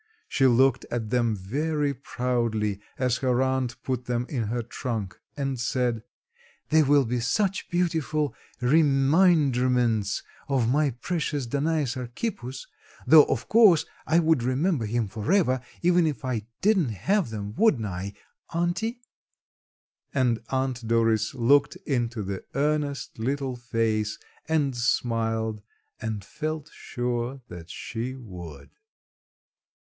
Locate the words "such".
7.19-7.69